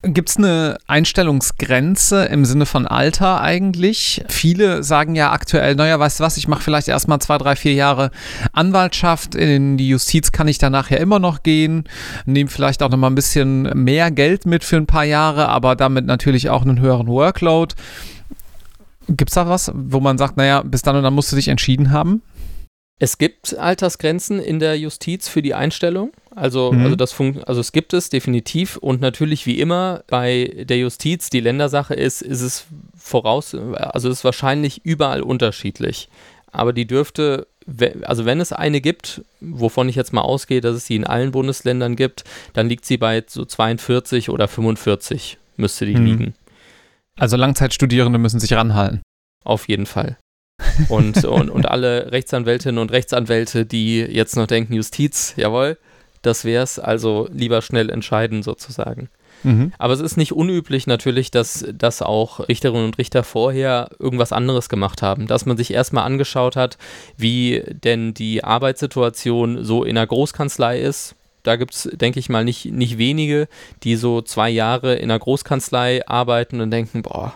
[0.08, 4.22] Gibt es eine Einstellungsgrenze im Sinne von Alter eigentlich?
[4.28, 7.72] Viele sagen ja aktuell, naja, weißt du was, ich mache vielleicht erstmal zwei, drei, vier
[7.74, 8.12] Jahre
[8.52, 11.84] Anwaltschaft, in die Justiz kann ich danach ja immer noch gehen,
[12.24, 16.06] nehme vielleicht auch nochmal ein bisschen mehr Geld mit für ein paar Jahre, aber damit
[16.06, 17.74] natürlich auch einen höheren Workload.
[19.08, 21.48] Gibt es da was, wo man sagt, naja, bis dann und dann musst du dich
[21.48, 22.22] entschieden haben?
[23.00, 26.12] Es gibt Altersgrenzen in der Justiz für die Einstellung.
[26.36, 26.82] Also, mhm.
[26.82, 31.40] also, das also es gibt es definitiv und natürlich wie immer bei der Justiz, die
[31.40, 36.10] Ländersache ist, ist es voraus, also ist wahrscheinlich überall unterschiedlich.
[36.52, 37.46] Aber die dürfte,
[38.02, 41.30] also wenn es eine gibt, wovon ich jetzt mal ausgehe, dass es sie in allen
[41.30, 46.04] Bundesländern gibt, dann liegt sie bei so 42 oder 45 müsste die mhm.
[46.04, 46.34] liegen.
[47.18, 49.00] Also Langzeitstudierende müssen sich ranhalten.
[49.42, 50.18] Auf jeden Fall.
[50.88, 55.78] Und, und, und alle Rechtsanwältinnen und Rechtsanwälte, die jetzt noch denken, Justiz, jawohl,
[56.22, 59.08] das wär's, also lieber schnell entscheiden sozusagen.
[59.42, 59.72] Mhm.
[59.78, 64.68] Aber es ist nicht unüblich natürlich, dass, dass auch Richterinnen und Richter vorher irgendwas anderes
[64.68, 66.78] gemacht haben, dass man sich erstmal angeschaut hat,
[67.16, 71.14] wie denn die Arbeitssituation so in einer Großkanzlei ist.
[71.42, 73.46] Da gibt es, denke ich mal, nicht, nicht wenige,
[73.84, 77.32] die so zwei Jahre in einer Großkanzlei arbeiten und denken, boah,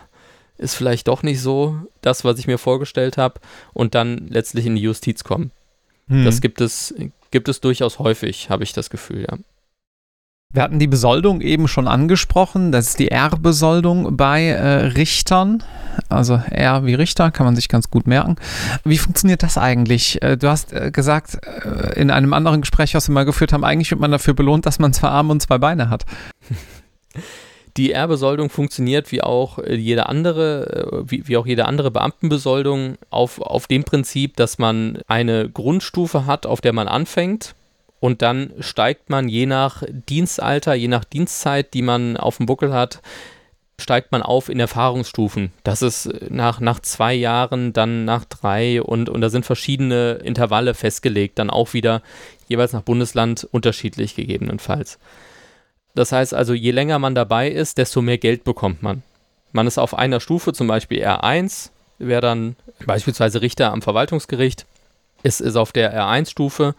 [0.57, 3.39] ist vielleicht doch nicht so das, was ich mir vorgestellt habe
[3.73, 5.51] und dann letztlich in die Justiz kommen.
[6.07, 6.25] Hm.
[6.25, 6.93] Das gibt es,
[7.31, 9.37] gibt es durchaus häufig, habe ich das Gefühl, ja.
[10.53, 12.73] Wir hatten die Besoldung eben schon angesprochen.
[12.73, 15.63] Das ist die R-Besoldung bei äh, Richtern.
[16.09, 18.35] Also R wie Richter, kann man sich ganz gut merken.
[18.83, 20.21] Wie funktioniert das eigentlich?
[20.21, 23.63] Äh, du hast äh, gesagt, äh, in einem anderen Gespräch, was wir mal geführt haben,
[23.63, 26.05] eigentlich wird man dafür belohnt, dass man zwei Arme und zwei Beine hat.
[27.77, 32.97] Die Ehrbesoldung funktioniert wie auch äh, jede andere, äh, wie, wie auch jede andere Beamtenbesoldung
[33.09, 37.55] auf, auf dem Prinzip, dass man eine Grundstufe hat, auf der man anfängt
[38.01, 42.73] und dann steigt man je nach Dienstalter, je nach Dienstzeit, die man auf dem Buckel
[42.73, 42.99] hat,
[43.79, 45.51] steigt man auf in Erfahrungsstufen.
[45.63, 50.73] Das ist nach, nach zwei Jahren, dann nach drei und, und da sind verschiedene Intervalle
[50.73, 52.01] festgelegt, dann auch wieder
[52.47, 54.97] jeweils nach Bundesland unterschiedlich gegebenenfalls.
[55.95, 59.03] Das heißt also, je länger man dabei ist, desto mehr Geld bekommt man.
[59.51, 64.65] Man ist auf einer Stufe, zum Beispiel R1, wäre dann beispielsweise Richter am Verwaltungsgericht,
[65.23, 66.75] ist, ist auf der R1-Stufe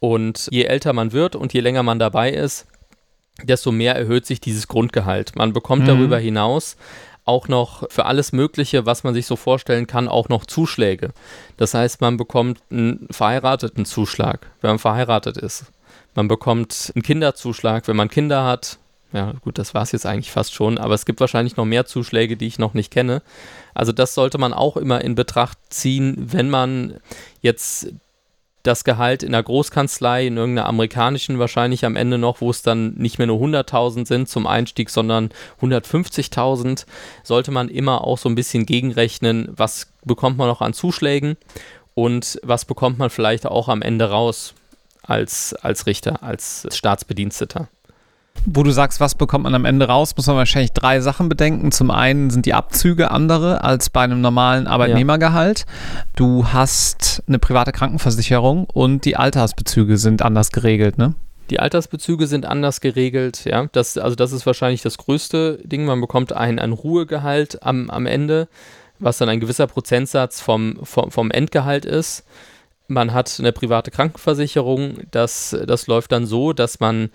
[0.00, 2.66] und je älter man wird und je länger man dabei ist,
[3.42, 5.36] desto mehr erhöht sich dieses Grundgehalt.
[5.36, 5.88] Man bekommt mhm.
[5.88, 6.76] darüber hinaus
[7.24, 11.10] auch noch für alles Mögliche, was man sich so vorstellen kann, auch noch Zuschläge.
[11.58, 15.66] Das heißt, man bekommt einen verheirateten Zuschlag, wenn man verheiratet ist.
[16.18, 18.80] Man bekommt einen Kinderzuschlag, wenn man Kinder hat.
[19.12, 21.86] Ja, gut, das war es jetzt eigentlich fast schon, aber es gibt wahrscheinlich noch mehr
[21.86, 23.22] Zuschläge, die ich noch nicht kenne.
[23.72, 26.96] Also das sollte man auch immer in Betracht ziehen, wenn man
[27.40, 27.92] jetzt
[28.64, 32.94] das Gehalt in der Großkanzlei, in irgendeiner amerikanischen wahrscheinlich am Ende noch, wo es dann
[32.94, 35.30] nicht mehr nur 100.000 sind zum Einstieg, sondern
[35.62, 36.84] 150.000,
[37.22, 41.36] sollte man immer auch so ein bisschen gegenrechnen, was bekommt man noch an Zuschlägen
[41.94, 44.54] und was bekommt man vielleicht auch am Ende raus
[45.08, 47.68] als, als Richter, als Staatsbediensteter.
[48.44, 51.72] Wo du sagst, was bekommt man am Ende raus, muss man wahrscheinlich drei Sachen bedenken.
[51.72, 55.60] Zum einen sind die Abzüge andere als bei einem normalen Arbeitnehmergehalt.
[55.66, 56.04] Ja.
[56.14, 61.14] Du hast eine private Krankenversicherung und die Altersbezüge sind anders geregelt, ne?
[61.50, 63.66] Die Altersbezüge sind anders geregelt, ja.
[63.72, 65.84] Das, also das ist wahrscheinlich das größte Ding.
[65.84, 68.48] Man bekommt ein, ein Ruhegehalt am, am Ende,
[68.98, 72.24] was dann ein gewisser Prozentsatz vom, vom, vom Endgehalt ist.
[72.88, 74.98] Man hat eine private Krankenversicherung.
[75.10, 77.10] Das, das läuft dann so, dass man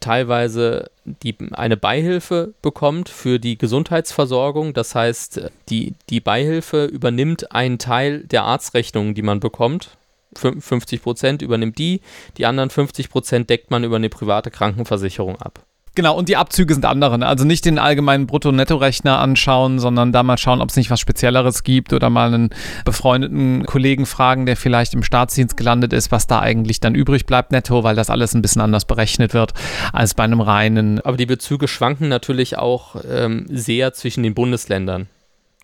[0.00, 4.74] teilweise die, eine Beihilfe bekommt für die Gesundheitsversorgung.
[4.74, 9.96] Das heißt, die, die Beihilfe übernimmt einen Teil der Arztrechnungen, die man bekommt.
[10.36, 12.00] 50 Prozent übernimmt die,
[12.36, 15.64] die anderen 50 Prozent deckt man über eine private Krankenversicherung ab.
[15.98, 17.18] Genau, und die Abzüge sind andere.
[17.18, 17.26] Ne?
[17.26, 21.64] Also nicht den allgemeinen Brutto-Netto-Rechner anschauen, sondern da mal schauen, ob es nicht was Spezielleres
[21.64, 22.50] gibt oder mal einen
[22.84, 27.50] befreundeten Kollegen fragen, der vielleicht im Staatsdienst gelandet ist, was da eigentlich dann übrig bleibt
[27.50, 29.54] netto, weil das alles ein bisschen anders berechnet wird
[29.92, 31.00] als bei einem reinen.
[31.00, 35.08] Aber die Bezüge schwanken natürlich auch ähm, sehr zwischen den Bundesländern.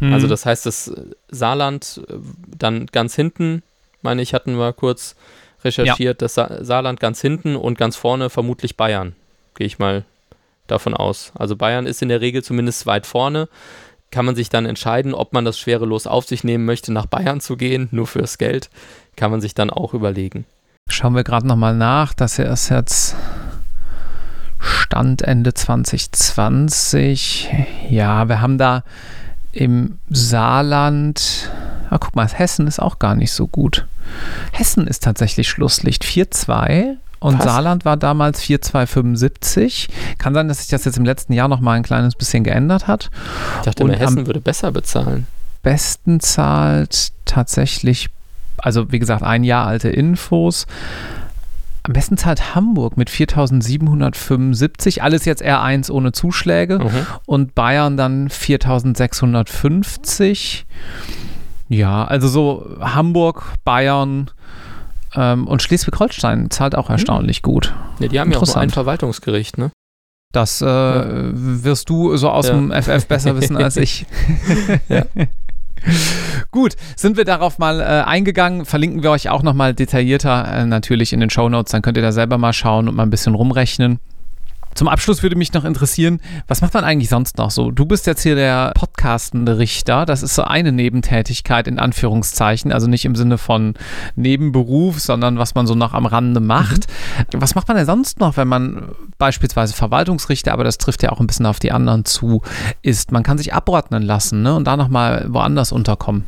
[0.00, 0.14] Mhm.
[0.14, 0.92] Also das heißt, das
[1.28, 2.14] Saarland äh,
[2.58, 3.62] dann ganz hinten,
[4.02, 5.14] meine ich, hatten wir kurz
[5.62, 6.24] recherchiert, ja.
[6.24, 9.14] das Sa Saarland ganz hinten und ganz vorne vermutlich Bayern.
[9.54, 10.04] Gehe ich mal
[10.66, 11.32] davon aus.
[11.34, 13.48] Also Bayern ist in der Regel zumindest weit vorne.
[14.10, 17.40] Kann man sich dann entscheiden, ob man das schwerelos auf sich nehmen möchte, nach Bayern
[17.40, 18.70] zu gehen, nur fürs Geld.
[19.16, 20.46] Kann man sich dann auch überlegen.
[20.88, 22.12] Schauen wir gerade nochmal nach.
[22.14, 23.16] Das hier ist jetzt
[24.60, 27.50] Stand Ende 2020.
[27.90, 28.84] Ja, wir haben da
[29.52, 31.50] im Saarland.
[31.90, 33.86] Ah, guck mal, Hessen ist auch gar nicht so gut.
[34.52, 37.44] Hessen ist tatsächlich Schlusslicht 4-2 und Was?
[37.44, 39.88] Saarland war damals 4,275.
[40.18, 42.86] Kann sein, dass sich das jetzt im letzten Jahr noch mal ein kleines bisschen geändert
[42.86, 43.10] hat.
[43.58, 45.26] Ich dachte, und Hessen würde besser bezahlen.
[45.62, 48.08] Besten zahlt tatsächlich,
[48.58, 50.66] also wie gesagt, ein Jahr alte Infos.
[51.82, 57.06] Am besten zahlt Hamburg mit 4.775, alles jetzt R1 ohne Zuschläge mhm.
[57.26, 60.62] und Bayern dann 4.650.
[61.68, 64.30] Ja, also so Hamburg, Bayern,
[65.14, 66.94] ähm, und Schleswig-Holstein zahlt auch hm.
[66.94, 67.50] erstaunlich mhm.
[67.50, 67.74] gut.
[68.00, 69.70] Ja, die haben ja auch so ein Verwaltungsgericht, ne?
[70.32, 71.30] Das äh, ja.
[71.32, 72.54] wirst du so aus ja.
[72.54, 74.04] dem FF besser wissen als ich.
[74.88, 75.04] ja.
[76.50, 78.64] Gut, sind wir darauf mal äh, eingegangen.
[78.64, 81.72] Verlinken wir euch auch nochmal detaillierter äh, natürlich in den Show Notes.
[81.72, 83.98] Dann könnt ihr da selber mal schauen und mal ein bisschen rumrechnen.
[84.74, 87.70] Zum Abschluss würde mich noch interessieren, was macht man eigentlich sonst noch so?
[87.70, 90.04] Du bist jetzt hier der podcastende Richter.
[90.04, 93.74] Das ist so eine Nebentätigkeit in Anführungszeichen, also nicht im Sinne von
[94.16, 96.86] Nebenberuf, sondern was man so noch am Rande macht.
[97.32, 97.40] Mhm.
[97.40, 101.20] Was macht man denn sonst noch, wenn man beispielsweise Verwaltungsrichter, aber das trifft ja auch
[101.20, 102.42] ein bisschen auf die anderen zu,
[102.82, 103.12] ist?
[103.12, 104.54] Man kann sich abordnen lassen ne?
[104.54, 106.24] und da nochmal woanders unterkommen.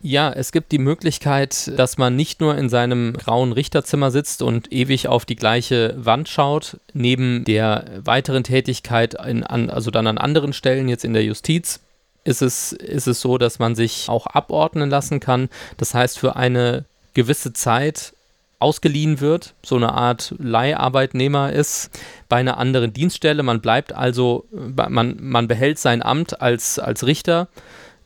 [0.00, 4.72] Ja, es gibt die Möglichkeit, dass man nicht nur in seinem grauen Richterzimmer sitzt und
[4.72, 10.16] ewig auf die gleiche Wand schaut, neben der weiteren Tätigkeit, in, an, also dann an
[10.16, 11.80] anderen Stellen, jetzt in der Justiz,
[12.22, 15.48] ist es, ist es so, dass man sich auch abordnen lassen kann.
[15.78, 16.84] Das heißt, für eine
[17.14, 18.12] gewisse Zeit
[18.60, 21.90] ausgeliehen wird, so eine Art Leiharbeitnehmer ist
[22.28, 23.42] bei einer anderen Dienststelle.
[23.42, 27.48] Man bleibt also, man, man behält sein Amt als, als Richter,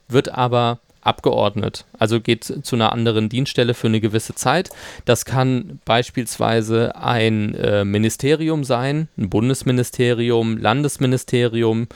[0.09, 4.71] wird aber abgeordnet, also geht zu einer anderen Dienststelle für eine gewisse Zeit.
[5.05, 11.89] Das kann beispielsweise ein äh, Ministerium sein, ein Bundesministerium, Landesministerium.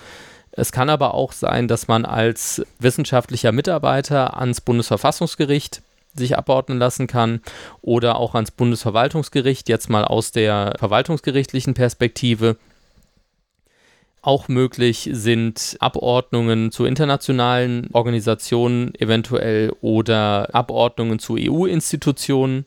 [0.53, 5.83] Es kann aber auch sein, dass man als wissenschaftlicher Mitarbeiter ans Bundesverfassungsgericht
[6.15, 7.41] sich abordnen lassen kann
[7.83, 12.57] oder auch ans Bundesverwaltungsgericht, jetzt mal aus der verwaltungsgerichtlichen Perspektive
[14.27, 22.67] Auch möglich sind Abordnungen zu internationalen Organisationen eventuell oder Abordnungen zu EU-Institutionen.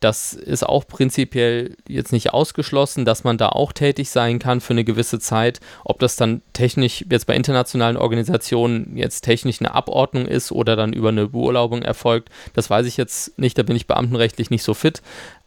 [0.00, 4.74] Das ist auch prinzipiell jetzt nicht ausgeschlossen, dass man da auch tätig sein kann für
[4.74, 5.60] eine gewisse Zeit.
[5.82, 10.92] Ob das dann technisch jetzt bei internationalen Organisationen jetzt technisch eine Abordnung ist oder dann
[10.92, 14.74] über eine Beurlaubung erfolgt, das weiß ich jetzt nicht, da bin ich beamtenrechtlich nicht so
[14.74, 15.00] fit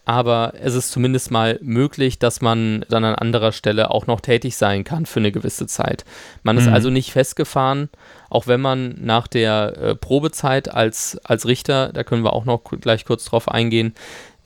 [0.09, 4.57] aber es ist zumindest mal möglich, dass man dann an anderer Stelle auch noch tätig
[4.57, 6.03] sein kann für eine gewisse Zeit.
[6.41, 6.63] Man mhm.
[6.63, 7.89] ist also nicht festgefahren,
[8.27, 12.63] auch wenn man nach der äh, Probezeit als, als Richter, da können wir auch noch
[12.81, 13.93] gleich kurz drauf eingehen,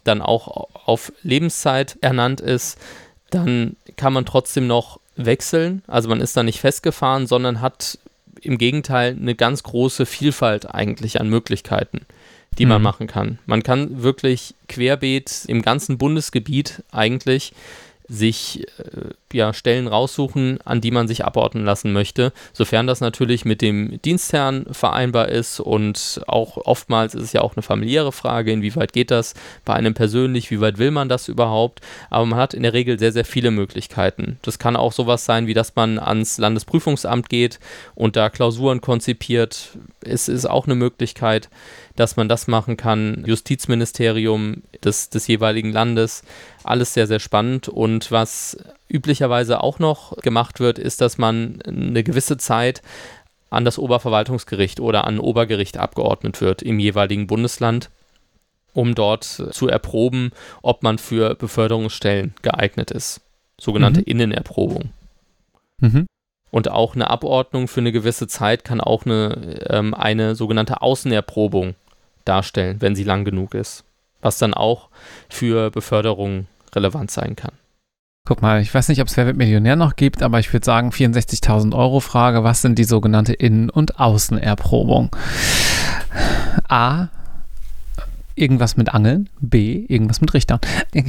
[0.04, 2.78] dann auch auf Lebenszeit ernannt ist,
[3.30, 5.82] dann kann man trotzdem noch wechseln.
[5.88, 8.00] Also man ist da nicht festgefahren, sondern hat
[8.42, 12.06] im Gegenteil eine ganz große Vielfalt eigentlich an Möglichkeiten
[12.58, 12.84] die man mhm.
[12.84, 13.40] machen kann.
[13.46, 17.54] Man kann wirklich querbeet im ganzen Bundesgebiet eigentlich
[18.08, 23.46] sich äh, ja, Stellen raussuchen, an die man sich abordnen lassen möchte, sofern das natürlich
[23.46, 28.52] mit dem Dienstherrn vereinbar ist und auch oftmals ist es ja auch eine familiäre Frage,
[28.52, 29.34] inwieweit geht das
[29.66, 33.00] bei einem persönlich, wie weit will man das überhaupt, aber man hat in der Regel
[33.00, 34.38] sehr, sehr viele Möglichkeiten.
[34.42, 37.60] Das kann auch sowas sein, wie dass man ans Landesprüfungsamt geht
[37.96, 41.50] und da Klausuren konzipiert, es ist auch eine Möglichkeit
[41.96, 43.24] dass man das machen kann.
[43.26, 46.24] Justizministerium des, des jeweiligen Landes.
[46.64, 47.68] Alles sehr, sehr spannend.
[47.68, 48.58] Und was
[48.90, 52.82] üblicherweise auch noch gemacht wird, ist, dass man eine gewisse Zeit
[53.50, 57.90] an das Oberverwaltungsgericht oder an Obergericht abgeordnet wird im jeweiligen Bundesland,
[58.74, 63.22] um dort zu erproben, ob man für Beförderungsstellen geeignet ist.
[63.60, 64.06] Sogenannte mhm.
[64.08, 64.90] Innenerprobung.
[65.80, 66.08] Mhm.
[66.50, 71.76] Und auch eine Abordnung für eine gewisse Zeit kann auch eine, ähm, eine sogenannte Außenerprobung
[72.26, 73.84] darstellen, wenn sie lang genug ist.
[74.22, 74.90] Was dann auch
[75.30, 77.54] für Beförderung relevant sein kann.
[78.26, 80.66] Guck mal, ich weiß nicht, ob es Wer wird Millionär noch gibt, aber ich würde
[80.66, 85.14] sagen 64.000 Euro Frage, was sind die sogenannte Innen- und Außenerprobung?
[86.70, 87.10] A,
[88.36, 90.60] irgendwas mit Angeln, B, irgendwas mit Richtern.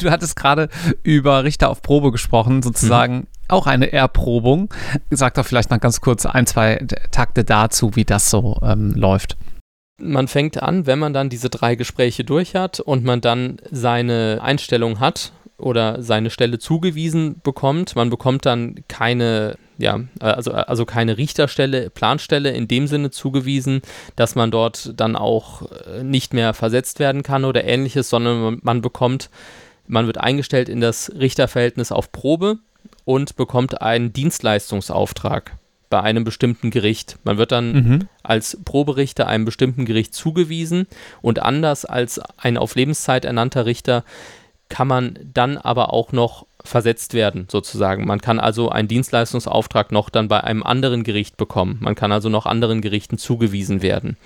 [0.00, 0.68] Du hattest gerade
[1.02, 3.26] über Richter auf Probe gesprochen, sozusagen mhm.
[3.48, 4.68] auch eine Erprobung.
[5.08, 9.38] Sag doch vielleicht noch ganz kurz ein, zwei Takte dazu, wie das so ähm, läuft
[10.00, 14.38] man fängt an, wenn man dann diese drei Gespräche durch hat und man dann seine
[14.40, 17.96] Einstellung hat oder seine Stelle zugewiesen bekommt.
[17.96, 23.82] Man bekommt dann keine, ja, also, also keine Richterstelle, Planstelle in dem Sinne zugewiesen,
[24.16, 28.80] dass man dort dann auch äh, nicht mehr versetzt werden kann oder ähnliches, sondern man
[28.80, 29.30] bekommt,
[29.86, 32.58] man wird eingestellt in das Richterverhältnis auf Probe
[33.04, 35.56] und bekommt einen Dienstleistungsauftrag
[35.90, 37.18] bei einem bestimmten Gericht.
[37.24, 38.08] Man wird dann mhm.
[38.22, 40.86] als Proberichter einem bestimmten Gericht zugewiesen
[41.22, 44.04] und anders als ein auf Lebenszeit ernannter Richter
[44.68, 48.06] kann man dann aber auch noch versetzt werden, sozusagen.
[48.06, 51.78] Man kann also einen Dienstleistungsauftrag noch dann bei einem anderen Gericht bekommen.
[51.80, 54.16] Man kann also noch anderen Gerichten zugewiesen werden.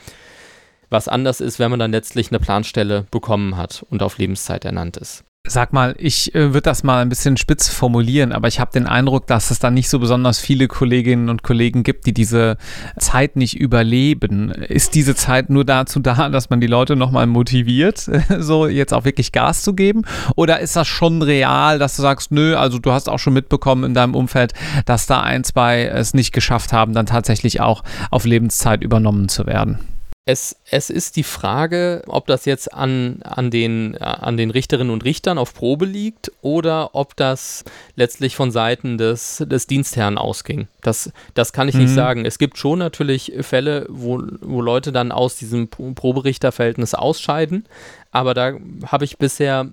[0.90, 4.96] Was anders ist, wenn man dann letztlich eine Planstelle bekommen hat und auf Lebenszeit ernannt
[4.96, 5.24] ist.
[5.48, 8.86] Sag mal, ich äh, würde das mal ein bisschen spitz formulieren, aber ich habe den
[8.86, 12.56] Eindruck, dass es da nicht so besonders viele Kolleginnen und Kollegen gibt, die diese
[12.96, 14.52] Zeit nicht überleben.
[14.52, 19.04] Ist diese Zeit nur dazu da, dass man die Leute nochmal motiviert, so jetzt auch
[19.04, 20.02] wirklich Gas zu geben?
[20.36, 23.82] Oder ist das schon real, dass du sagst, nö, also du hast auch schon mitbekommen
[23.82, 24.52] in deinem Umfeld,
[24.86, 29.44] dass da ein, zwei es nicht geschafft haben, dann tatsächlich auch auf Lebenszeit übernommen zu
[29.46, 29.80] werden?
[30.24, 35.04] Es, es ist die Frage, ob das jetzt an, an, den, an den Richterinnen und
[35.04, 37.64] Richtern auf Probe liegt oder ob das
[37.96, 40.68] letztlich von Seiten des, des Dienstherrn ausging.
[40.80, 41.82] Das, das kann ich mhm.
[41.82, 42.24] nicht sagen.
[42.24, 47.66] Es gibt schon natürlich Fälle, wo, wo Leute dann aus diesem Proberichterverhältnis ausscheiden,
[48.12, 48.52] aber da
[48.86, 49.70] habe ich bisher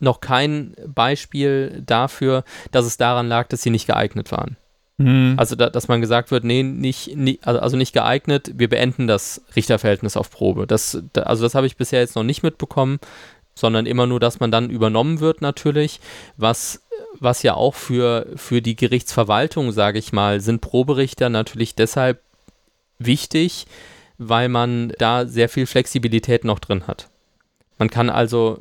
[0.00, 4.56] noch kein Beispiel dafür, dass es daran lag, dass sie nicht geeignet waren.
[4.96, 5.34] Mhm.
[5.36, 9.06] Also, da, dass man gesagt wird, nee, nicht, nicht, also, also nicht geeignet, wir beenden
[9.06, 10.66] das Richterverhältnis auf Probe.
[10.66, 13.00] Das, da, also, das habe ich bisher jetzt noch nicht mitbekommen,
[13.54, 16.00] sondern immer nur, dass man dann übernommen wird, natürlich.
[16.36, 16.82] Was,
[17.18, 22.20] was ja auch für, für die Gerichtsverwaltung, sage ich mal, sind Proberichter natürlich deshalb
[22.98, 23.66] wichtig,
[24.18, 27.08] weil man da sehr viel Flexibilität noch drin hat.
[27.78, 28.60] Man kann also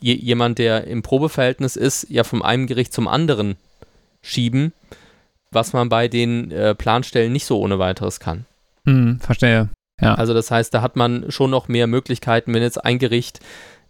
[0.00, 3.56] jemand, der im Probeverhältnis ist, ja vom einem Gericht zum anderen
[4.20, 4.74] schieben
[5.54, 8.46] was man bei den äh, Planstellen nicht so ohne weiteres kann.
[8.86, 9.70] Hm, verstehe.
[10.00, 10.14] Ja.
[10.14, 13.40] Also das heißt, da hat man schon noch mehr Möglichkeiten, wenn jetzt ein Gericht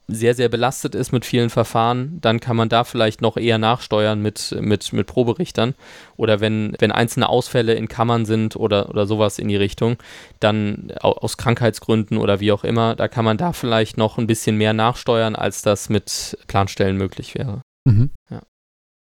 [0.06, 4.20] sehr, sehr belastet ist mit vielen Verfahren, dann kann man da vielleicht noch eher nachsteuern
[4.20, 5.74] mit, mit, mit Proberichtern.
[6.16, 9.96] Oder wenn, wenn einzelne Ausfälle in Kammern sind oder, oder sowas in die Richtung,
[10.40, 14.56] dann aus Krankheitsgründen oder wie auch immer, da kann man da vielleicht noch ein bisschen
[14.58, 17.62] mehr nachsteuern, als das mit Planstellen möglich wäre.
[17.86, 18.10] Mhm.
[18.30, 18.42] Ja.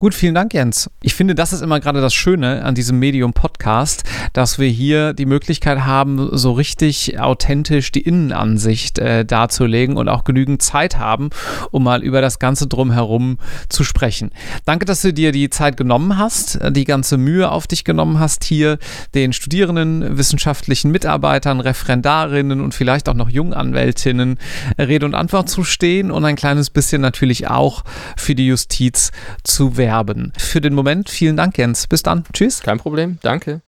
[0.03, 0.89] Gut, vielen Dank, Jens.
[1.01, 5.25] Ich finde, das ist immer gerade das Schöne an diesem Medium-Podcast, dass wir hier die
[5.25, 11.29] Möglichkeit haben, so richtig authentisch die Innenansicht äh, darzulegen und auch genügend Zeit haben,
[11.71, 13.37] um mal über das Ganze drumherum
[13.69, 14.31] zu sprechen.
[14.65, 18.43] Danke, dass du dir die Zeit genommen hast, die ganze Mühe auf dich genommen hast,
[18.43, 18.79] hier
[19.15, 24.37] den Studierenden, wissenschaftlichen Mitarbeitern, Referendarinnen und vielleicht auch noch Junganwältinnen
[24.77, 27.85] Rede und Antwort zu stehen und ein kleines bisschen natürlich auch
[28.17, 29.13] für die Justiz
[29.45, 30.33] zu werben.
[30.37, 31.87] Für den Moment vielen Dank, Jens.
[31.87, 32.23] Bis dann.
[32.33, 32.61] Tschüss.
[32.63, 33.19] Kein Problem.
[33.21, 33.61] Danke.